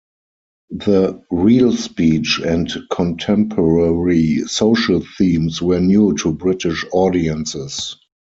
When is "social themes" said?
4.47-5.61